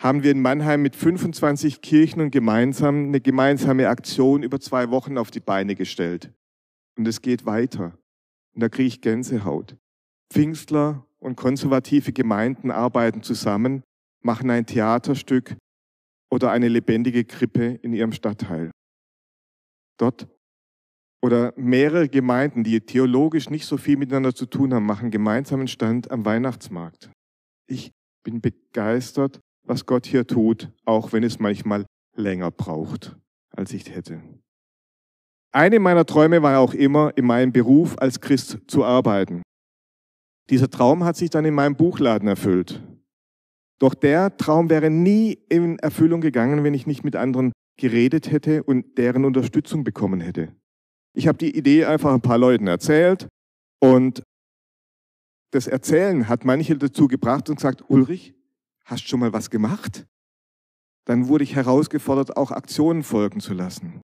haben 0.00 0.22
wir 0.22 0.30
in 0.30 0.40
Mannheim 0.40 0.80
mit 0.80 0.94
25 0.94 1.80
Kirchen 1.80 2.20
und 2.20 2.30
gemeinsam 2.30 3.06
eine 3.06 3.20
gemeinsame 3.20 3.88
Aktion 3.88 4.44
über 4.44 4.60
zwei 4.60 4.90
Wochen 4.90 5.18
auf 5.18 5.32
die 5.32 5.40
Beine 5.40 5.74
gestellt. 5.74 6.32
Und 6.96 7.08
es 7.08 7.20
geht 7.20 7.46
weiter. 7.46 7.98
Und 8.54 8.62
da 8.62 8.68
kriege 8.68 8.86
ich 8.86 9.00
Gänsehaut. 9.00 9.76
Pfingstler 10.32 11.04
und 11.18 11.34
konservative 11.34 12.12
Gemeinden 12.12 12.70
arbeiten 12.70 13.24
zusammen, 13.24 13.82
machen 14.22 14.50
ein 14.50 14.66
Theaterstück 14.66 15.56
oder 16.30 16.52
eine 16.52 16.68
lebendige 16.68 17.24
Krippe 17.24 17.80
in 17.82 17.92
ihrem 17.92 18.12
Stadtteil. 18.12 18.70
Dort 19.98 20.28
oder 21.22 21.52
mehrere 21.56 22.08
Gemeinden, 22.08 22.64
die 22.64 22.80
theologisch 22.80 23.50
nicht 23.50 23.66
so 23.66 23.76
viel 23.76 23.96
miteinander 23.96 24.34
zu 24.34 24.46
tun 24.46 24.72
haben, 24.74 24.86
machen 24.86 25.10
gemeinsamen 25.10 25.68
Stand 25.68 26.10
am 26.10 26.24
Weihnachtsmarkt. 26.24 27.10
Ich 27.68 27.92
bin 28.24 28.40
begeistert, 28.40 29.40
was 29.64 29.86
Gott 29.86 30.06
hier 30.06 30.26
tut, 30.26 30.70
auch 30.84 31.12
wenn 31.12 31.22
es 31.22 31.38
manchmal 31.38 31.86
länger 32.16 32.50
braucht, 32.50 33.16
als 33.50 33.72
ich 33.72 33.94
hätte. 33.94 34.22
Eine 35.52 35.80
meiner 35.80 36.04
Träume 36.04 36.42
war 36.42 36.58
auch 36.60 36.74
immer, 36.74 37.16
in 37.16 37.24
meinem 37.24 37.52
Beruf 37.52 37.96
als 37.98 38.20
Christ 38.20 38.58
zu 38.66 38.84
arbeiten. 38.84 39.42
Dieser 40.50 40.70
Traum 40.70 41.02
hat 41.04 41.16
sich 41.16 41.30
dann 41.30 41.44
in 41.44 41.54
meinem 41.54 41.76
Buchladen 41.76 42.28
erfüllt. 42.28 42.82
Doch 43.78 43.94
der 43.94 44.36
Traum 44.36 44.70
wäre 44.70 44.90
nie 44.90 45.38
in 45.48 45.78
Erfüllung 45.78 46.20
gegangen, 46.20 46.62
wenn 46.62 46.74
ich 46.74 46.86
nicht 46.86 47.04
mit 47.04 47.16
anderen 47.16 47.52
geredet 47.78 48.30
hätte 48.30 48.62
und 48.62 48.96
deren 48.96 49.24
Unterstützung 49.24 49.84
bekommen 49.84 50.20
hätte. 50.20 50.54
Ich 51.16 51.26
habe 51.26 51.38
die 51.38 51.56
Idee 51.56 51.86
einfach 51.86 52.12
ein 52.12 52.20
paar 52.20 52.36
Leuten 52.36 52.66
erzählt 52.66 53.26
und 53.80 54.22
das 55.50 55.66
Erzählen 55.66 56.28
hat 56.28 56.44
manche 56.44 56.76
dazu 56.76 57.08
gebracht 57.08 57.48
und 57.48 57.56
gesagt, 57.56 57.88
Ulrich, 57.88 58.34
hast 58.84 59.04
du 59.04 59.08
schon 59.08 59.20
mal 59.20 59.32
was 59.32 59.48
gemacht? 59.48 60.04
Dann 61.06 61.28
wurde 61.28 61.44
ich 61.44 61.54
herausgefordert, 61.54 62.36
auch 62.36 62.50
Aktionen 62.50 63.02
folgen 63.02 63.40
zu 63.40 63.54
lassen. 63.54 64.02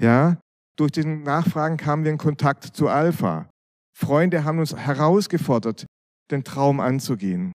Ja, 0.00 0.40
durch 0.76 0.92
den 0.92 1.24
Nachfragen 1.24 1.76
kamen 1.76 2.04
wir 2.04 2.12
in 2.12 2.18
Kontakt 2.18 2.64
zu 2.76 2.86
Alpha. 2.86 3.50
Freunde 3.92 4.44
haben 4.44 4.60
uns 4.60 4.76
herausgefordert, 4.76 5.84
den 6.30 6.44
Traum 6.44 6.78
anzugehen. 6.78 7.50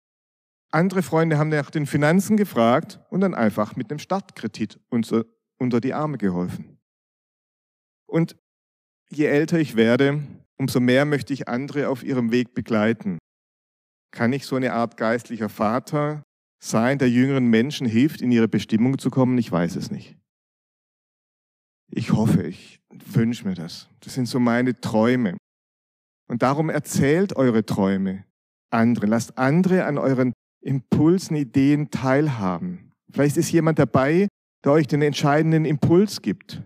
Andere 0.72 1.04
Freunde 1.04 1.38
haben 1.38 1.50
nach 1.50 1.70
den 1.70 1.86
Finanzen 1.86 2.38
gefragt 2.38 3.00
und 3.12 3.22
dann 3.22 3.36
einfach 3.36 3.76
mit 3.76 3.92
einem 3.92 4.00
Startkredit 4.00 4.80
uns 4.90 5.14
unter 5.60 5.80
die 5.80 5.94
Arme 5.94 6.18
geholfen. 6.18 6.80
Und 8.08 8.36
je 9.16 9.28
älter 9.28 9.60
ich 9.60 9.76
werde, 9.76 10.24
umso 10.58 10.80
mehr 10.80 11.06
möchte 11.06 11.34
ich 11.34 11.48
andere 11.48 11.90
auf 11.90 12.04
ihrem 12.04 12.32
Weg 12.32 12.54
begleiten. 12.54 13.18
Kann 14.12 14.34
ich 14.34 14.46
so 14.46 14.56
eine 14.56 14.74
Art 14.74 14.98
geistlicher 14.98 15.50
Vater 15.50 16.24
sein, 16.64 17.00
der 17.00 17.10
jüngeren 17.10 17.48
Menschen 17.48 17.88
hilft, 17.88 18.22
in 18.22 18.32
ihre 18.32 18.48
Bestimmung 18.48 18.98
zu 19.00 19.10
kommen? 19.10 19.38
Ich 19.38 19.52
weiß 19.52 19.76
es 19.76 19.92
nicht. 19.92 20.18
Ich 21.92 22.12
hoffe, 22.12 22.44
ich 22.44 22.80
wünsche 22.92 23.48
mir 23.48 23.56
das. 23.56 23.90
Das 24.00 24.14
sind 24.14 24.28
so 24.28 24.40
meine 24.40 24.80
Träume. 24.80 25.38
Und 26.30 26.42
darum 26.42 26.70
erzählt 26.70 27.36
eure 27.36 27.66
Träume 27.66 28.26
andere. 28.74 29.06
Lasst 29.06 29.38
andere 29.38 29.86
an 29.86 29.98
euren 29.98 30.34
Impulsen, 30.62 31.36
Ideen 31.36 31.92
teilhaben. 31.92 32.92
Vielleicht 33.12 33.38
ist 33.38 33.52
jemand 33.52 33.80
dabei, 33.80 34.28
der 34.64 34.72
euch 34.72 34.88
den 34.88 35.02
entscheidenden 35.02 35.66
Impuls 35.66 36.22
gibt. 36.22 36.62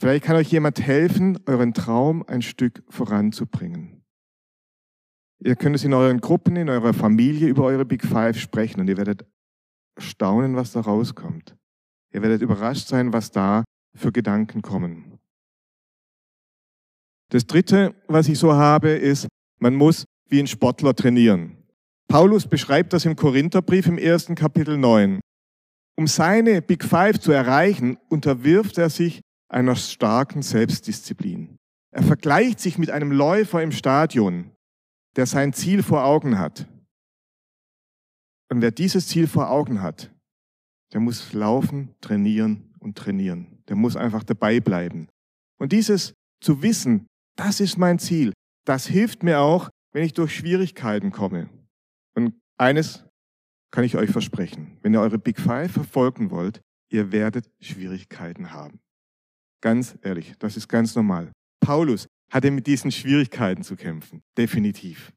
Vielleicht 0.00 0.24
kann 0.24 0.36
euch 0.36 0.50
jemand 0.50 0.80
helfen, 0.80 1.38
euren 1.44 1.74
Traum 1.74 2.24
ein 2.26 2.40
Stück 2.40 2.82
voranzubringen. 2.88 4.02
Ihr 5.44 5.56
könnt 5.56 5.76
es 5.76 5.84
in 5.84 5.92
euren 5.92 6.22
Gruppen, 6.22 6.56
in 6.56 6.70
eurer 6.70 6.94
Familie 6.94 7.48
über 7.48 7.64
eure 7.64 7.84
Big 7.84 8.06
Five 8.06 8.38
sprechen 8.38 8.80
und 8.80 8.88
ihr 8.88 8.96
werdet 8.96 9.26
staunen, 9.98 10.56
was 10.56 10.72
da 10.72 10.80
rauskommt. 10.80 11.54
Ihr 12.14 12.22
werdet 12.22 12.40
überrascht 12.40 12.88
sein, 12.88 13.12
was 13.12 13.30
da 13.30 13.64
für 13.94 14.10
Gedanken 14.10 14.62
kommen. 14.62 15.18
Das 17.30 17.46
Dritte, 17.46 17.94
was 18.08 18.26
ich 18.28 18.38
so 18.38 18.54
habe, 18.54 18.88
ist, 18.88 19.28
man 19.58 19.74
muss 19.74 20.06
wie 20.30 20.40
ein 20.40 20.46
Sportler 20.46 20.96
trainieren. 20.96 21.58
Paulus 22.08 22.46
beschreibt 22.46 22.94
das 22.94 23.04
im 23.04 23.16
Korintherbrief 23.16 23.86
im 23.86 23.98
ersten 23.98 24.34
Kapitel 24.34 24.78
9. 24.78 25.20
Um 25.98 26.06
seine 26.06 26.62
Big 26.62 26.84
Five 26.84 27.20
zu 27.20 27.32
erreichen, 27.32 27.98
unterwirft 28.08 28.78
er 28.78 28.88
sich 28.88 29.20
einer 29.50 29.76
starken 29.76 30.42
Selbstdisziplin. 30.42 31.56
Er 31.92 32.02
vergleicht 32.02 32.60
sich 32.60 32.78
mit 32.78 32.90
einem 32.90 33.10
Läufer 33.10 33.62
im 33.62 33.72
Stadion, 33.72 34.52
der 35.16 35.26
sein 35.26 35.52
Ziel 35.52 35.82
vor 35.82 36.04
Augen 36.04 36.38
hat. 36.38 36.68
Und 38.50 38.62
wer 38.62 38.70
dieses 38.70 39.08
Ziel 39.08 39.26
vor 39.26 39.50
Augen 39.50 39.82
hat, 39.82 40.12
der 40.92 41.00
muss 41.00 41.32
laufen, 41.32 41.94
trainieren 42.00 42.72
und 42.78 42.96
trainieren. 42.96 43.62
Der 43.68 43.76
muss 43.76 43.96
einfach 43.96 44.24
dabei 44.24 44.60
bleiben. 44.60 45.08
Und 45.58 45.72
dieses 45.72 46.14
zu 46.40 46.62
wissen, 46.62 47.06
das 47.36 47.60
ist 47.60 47.76
mein 47.76 47.98
Ziel, 47.98 48.32
das 48.66 48.86
hilft 48.86 49.22
mir 49.22 49.40
auch, 49.40 49.68
wenn 49.92 50.04
ich 50.04 50.14
durch 50.14 50.34
Schwierigkeiten 50.34 51.10
komme. 51.10 51.48
Und 52.14 52.34
eines 52.56 53.04
kann 53.72 53.84
ich 53.84 53.96
euch 53.96 54.10
versprechen. 54.10 54.78
Wenn 54.82 54.94
ihr 54.94 55.00
eure 55.00 55.18
Big 55.18 55.38
Five 55.38 55.72
verfolgen 55.72 56.30
wollt, 56.30 56.60
ihr 56.90 57.12
werdet 57.12 57.50
Schwierigkeiten 57.60 58.52
haben. 58.52 58.80
Ganz 59.60 59.98
ehrlich, 60.02 60.34
das 60.38 60.56
ist 60.56 60.68
ganz 60.68 60.94
normal. 60.94 61.32
Paulus, 61.60 62.06
hatte 62.30 62.50
mit 62.50 62.66
diesen 62.66 62.92
Schwierigkeiten 62.92 63.62
zu 63.62 63.76
kämpfen. 63.76 64.22
Definitiv. 64.38 65.12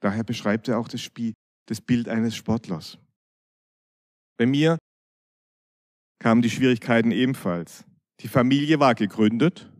Daher 0.00 0.24
beschreibt 0.24 0.68
er 0.68 0.78
auch 0.78 0.88
das, 0.88 1.00
Spiel, 1.00 1.32
das 1.66 1.80
Bild 1.80 2.08
eines 2.08 2.34
Sportlers. 2.34 2.98
Bei 4.36 4.46
mir 4.46 4.78
kamen 6.18 6.42
die 6.42 6.50
Schwierigkeiten 6.50 7.12
ebenfalls. 7.12 7.84
Die 8.20 8.28
Familie 8.28 8.80
war 8.80 8.94
gegründet, 8.94 9.70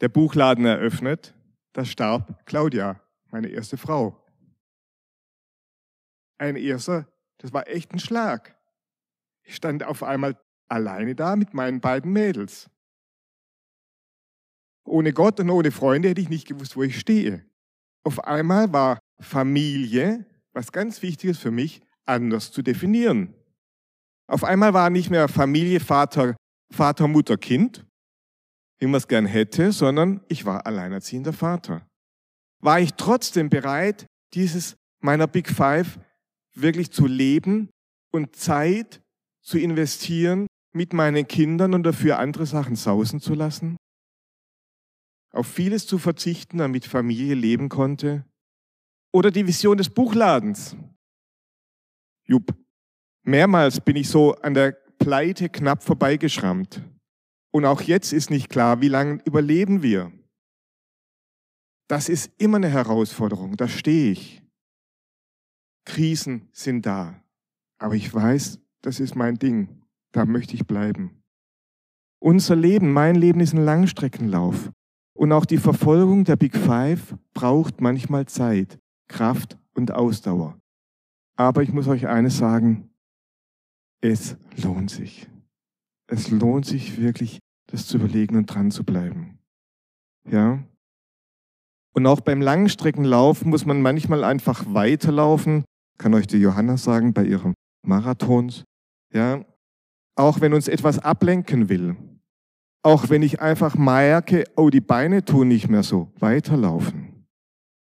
der 0.00 0.08
Buchladen 0.08 0.64
eröffnet, 0.64 1.34
da 1.72 1.84
starb 1.84 2.46
Claudia, 2.46 3.00
meine 3.30 3.48
erste 3.48 3.76
Frau. 3.76 4.24
Ein 6.38 6.56
erster, 6.56 7.08
das 7.38 7.52
war 7.52 7.66
echt 7.66 7.92
ein 7.92 7.98
Schlag. 7.98 8.56
Ich 9.42 9.56
stand 9.56 9.82
auf 9.82 10.02
einmal 10.02 10.38
alleine 10.68 11.14
da 11.14 11.36
mit 11.36 11.54
meinen 11.54 11.80
beiden 11.80 12.12
Mädels. 12.12 12.70
Ohne 14.84 15.12
Gott 15.12 15.40
und 15.40 15.50
ohne 15.50 15.70
Freunde 15.70 16.08
hätte 16.08 16.20
ich 16.20 16.28
nicht 16.28 16.46
gewusst, 16.46 16.76
wo 16.76 16.82
ich 16.82 16.98
stehe. 16.98 17.44
Auf 18.04 18.24
einmal 18.24 18.72
war 18.72 18.98
Familie, 19.20 20.24
was 20.52 20.72
ganz 20.72 21.02
wichtig 21.02 21.30
ist 21.30 21.40
für 21.40 21.50
mich, 21.50 21.82
anders 22.06 22.52
zu 22.52 22.62
definieren. 22.62 23.34
Auf 24.28 24.44
einmal 24.44 24.74
war 24.74 24.90
nicht 24.90 25.10
mehr 25.10 25.28
Familie, 25.28 25.80
Vater, 25.80 26.36
Vater, 26.72 27.08
Mutter, 27.08 27.36
Kind, 27.36 27.84
wie 28.78 28.86
man 28.86 28.96
es 28.96 29.08
gern 29.08 29.26
hätte, 29.26 29.72
sondern 29.72 30.22
ich 30.28 30.44
war 30.44 30.66
alleinerziehender 30.66 31.32
Vater. 31.32 31.86
War 32.60 32.80
ich 32.80 32.94
trotzdem 32.94 33.50
bereit, 33.50 34.06
dieses 34.34 34.76
meiner 35.00 35.26
Big 35.26 35.48
Five 35.48 35.98
wirklich 36.54 36.90
zu 36.90 37.06
leben 37.06 37.70
und 38.10 38.36
Zeit 38.36 39.00
zu 39.42 39.58
investieren 39.58 40.46
mit 40.72 40.92
meinen 40.92 41.26
Kindern 41.26 41.74
und 41.74 41.82
dafür 41.82 42.18
andere 42.18 42.46
Sachen 42.46 42.76
sausen 42.76 43.20
zu 43.20 43.34
lassen? 43.34 43.76
Auf 45.32 45.46
vieles 45.46 45.86
zu 45.86 45.98
verzichten, 45.98 46.58
damit 46.58 46.86
Familie 46.86 47.34
leben 47.34 47.68
konnte? 47.68 48.24
Oder 49.12 49.30
die 49.30 49.46
Vision 49.46 49.78
des 49.78 49.90
Buchladens? 49.90 50.76
Jupp, 52.24 52.54
mehrmals 53.22 53.80
bin 53.80 53.96
ich 53.96 54.08
so 54.08 54.34
an 54.36 54.54
der 54.54 54.72
Pleite 54.98 55.48
knapp 55.48 55.82
vorbeigeschrammt. 55.82 56.82
Und 57.50 57.64
auch 57.64 57.80
jetzt 57.80 58.12
ist 58.12 58.30
nicht 58.30 58.48
klar, 58.50 58.80
wie 58.80 58.88
lange 58.88 59.22
überleben 59.24 59.82
wir. 59.82 60.12
Das 61.88 62.10
ist 62.10 62.30
immer 62.36 62.58
eine 62.58 62.68
Herausforderung, 62.68 63.56
da 63.56 63.66
stehe 63.66 64.12
ich. 64.12 64.42
Krisen 65.86 66.48
sind 66.52 66.84
da, 66.84 67.24
aber 67.78 67.94
ich 67.94 68.12
weiß, 68.12 68.60
das 68.82 69.00
ist 69.00 69.14
mein 69.14 69.36
Ding, 69.38 69.82
da 70.18 70.26
möchte 70.26 70.54
ich 70.54 70.66
bleiben. 70.66 71.22
Unser 72.20 72.56
Leben, 72.56 72.92
mein 72.92 73.14
Leben 73.14 73.38
ist 73.38 73.54
ein 73.54 73.64
Langstreckenlauf. 73.64 74.72
Und 75.16 75.30
auch 75.30 75.44
die 75.44 75.58
Verfolgung 75.58 76.24
der 76.24 76.34
Big 76.34 76.56
Five 76.56 77.16
braucht 77.34 77.80
manchmal 77.80 78.26
Zeit, 78.26 78.80
Kraft 79.08 79.58
und 79.74 79.92
Ausdauer. 79.92 80.58
Aber 81.36 81.62
ich 81.62 81.72
muss 81.72 81.86
euch 81.86 82.08
eines 82.08 82.36
sagen, 82.36 82.90
es 84.00 84.36
lohnt 84.56 84.90
sich. 84.90 85.30
Es 86.08 86.32
lohnt 86.32 86.66
sich 86.66 87.00
wirklich, 87.00 87.38
das 87.70 87.86
zu 87.86 87.98
überlegen 87.98 88.36
und 88.36 88.46
dran 88.46 88.72
zu 88.72 88.82
bleiben. 88.82 89.38
Ja? 90.28 90.64
Und 91.94 92.06
auch 92.08 92.20
beim 92.22 92.40
Langstreckenlauf 92.40 93.44
muss 93.44 93.64
man 93.66 93.82
manchmal 93.82 94.24
einfach 94.24 94.64
weiterlaufen, 94.74 95.64
kann 95.96 96.14
euch 96.14 96.26
die 96.26 96.38
Johanna 96.38 96.76
sagen, 96.76 97.12
bei 97.12 97.24
ihrem 97.24 97.54
Marathons. 97.86 98.64
Ja? 99.12 99.44
Auch 100.18 100.40
wenn 100.40 100.52
uns 100.52 100.66
etwas 100.66 100.98
ablenken 100.98 101.68
will. 101.68 101.96
Auch 102.82 103.08
wenn 103.08 103.22
ich 103.22 103.40
einfach 103.40 103.76
merke, 103.76 104.44
oh, 104.56 104.68
die 104.68 104.80
Beine 104.80 105.24
tun 105.24 105.46
nicht 105.46 105.68
mehr 105.68 105.84
so, 105.84 106.12
weiterlaufen. 106.18 107.24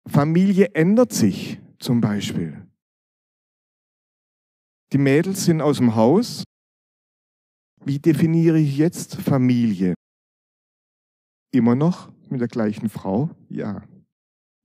Familie 0.05 0.71
ändert 0.73 1.13
sich 1.13 1.61
zum 1.79 2.01
Beispiel. 2.01 2.67
Die 4.91 4.97
Mädels 4.97 5.45
sind 5.45 5.61
aus 5.61 5.77
dem 5.77 5.95
Haus. 5.95 6.43
Wie 7.85 7.99
definiere 7.99 8.59
ich 8.59 8.77
jetzt 8.77 9.15
Familie? 9.15 9.93
Immer 11.53 11.75
noch 11.75 12.11
mit 12.29 12.41
der 12.41 12.49
gleichen 12.49 12.89
Frau? 12.89 13.29
Ja, 13.47 13.87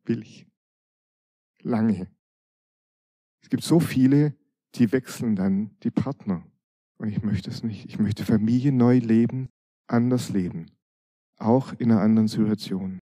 will 0.05 0.23
ich. 0.23 0.49
Lange. 1.61 2.11
Es 3.41 3.51
gibt 3.51 3.63
so 3.63 3.79
viele, 3.79 4.35
die 4.75 4.91
wechseln 4.91 5.37
dann 5.37 5.77
die 5.85 5.93
Partner. 5.93 6.45
Und 7.03 7.09
ich 7.09 7.21
möchte 7.25 7.51
es 7.51 7.65
nicht. 7.65 7.85
Ich 7.87 7.99
möchte 7.99 8.25
Familie 8.25 8.71
neu 8.71 8.99
leben, 8.99 9.49
anders 9.89 10.29
leben. 10.29 10.71
Auch 11.37 11.73
in 11.73 11.91
einer 11.91 12.01
anderen 12.01 12.29
Situation. 12.29 13.01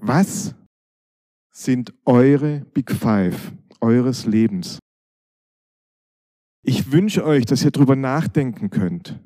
Was 0.00 0.54
sind 1.52 1.92
eure 2.06 2.60
Big 2.72 2.90
Five 2.90 3.52
eures 3.82 4.24
Lebens? 4.24 4.78
Ich 6.64 6.92
wünsche 6.92 7.26
euch, 7.26 7.44
dass 7.44 7.62
ihr 7.62 7.72
darüber 7.72 7.94
nachdenken 7.94 8.70
könnt. 8.70 9.20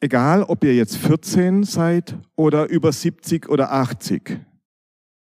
Egal, 0.00 0.44
ob 0.44 0.64
ihr 0.64 0.74
jetzt 0.74 0.96
14 0.96 1.64
seid 1.64 2.18
oder 2.36 2.70
über 2.70 2.90
70 2.90 3.50
oder 3.50 3.70
80. 3.70 4.40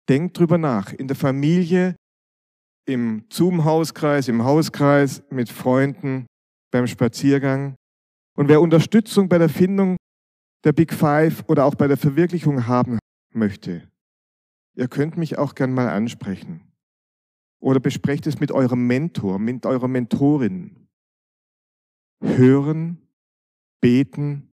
Denkt 0.08 0.38
drüber 0.38 0.60
nach. 0.60 0.94
In 0.94 1.08
der 1.08 1.18
Familie, 1.18 1.96
im 2.86 3.26
Zoom-Hauskreis, 3.32 4.28
im 4.28 4.44
Hauskreis, 4.44 5.24
mit 5.30 5.50
Freunden, 5.50 6.26
beim 6.72 6.88
Spaziergang. 6.88 7.76
Und 8.36 8.50
wer 8.50 8.62
Unterstützung 8.62 9.30
bei 9.30 9.38
der 9.38 9.50
Findung 9.50 9.98
der 10.64 10.74
Big 10.74 10.94
Five 10.94 11.44
oder 11.48 11.66
auch 11.66 11.76
bei 11.76 11.88
der 11.88 11.98
Verwirklichung 11.98 12.68
haben 12.68 13.00
möchte, 13.34 13.88
ihr 14.76 14.88
könnt 14.88 15.18
mich 15.18 15.38
auch 15.38 15.56
gern 15.56 15.74
mal 15.74 15.90
ansprechen. 15.90 16.62
Oder 17.62 17.80
besprecht 17.80 18.28
es 18.28 18.40
mit 18.40 18.52
eurem 18.52 18.88
Mentor, 18.88 19.40
mit 19.40 19.66
eurer 19.66 19.88
Mentorin. 19.88 20.88
Hören, 22.22 22.98
beten 23.82 24.52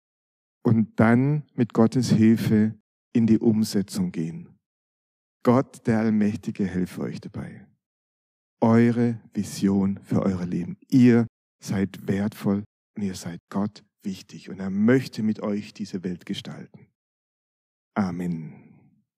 und 0.62 0.98
dann 1.00 1.44
mit 1.54 1.74
Gottes 1.74 2.10
Hilfe 2.10 2.74
in 3.12 3.26
die 3.26 3.38
Umsetzung 3.38 4.12
gehen. 4.12 4.48
Gott, 5.42 5.86
der 5.86 5.98
Allmächtige, 5.98 6.64
helfe 6.64 7.02
euch 7.02 7.20
dabei. 7.20 7.63
Eure 8.60 9.20
Vision 9.32 10.00
für 10.02 10.22
euer 10.22 10.44
Leben. 10.46 10.76
Ihr 10.88 11.26
seid 11.62 12.06
wertvoll 12.06 12.64
und 12.96 13.02
ihr 13.02 13.14
seid 13.14 13.40
Gott 13.50 13.84
wichtig 14.02 14.50
und 14.50 14.60
er 14.60 14.70
möchte 14.70 15.22
mit 15.22 15.40
euch 15.40 15.72
diese 15.72 16.04
Welt 16.04 16.26
gestalten. 16.26 16.88
Amen. 17.94 18.63